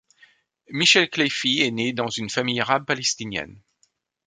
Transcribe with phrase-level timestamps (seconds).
[0.71, 3.61] Michel Khleifi est né dans une famille arabe palestinenne.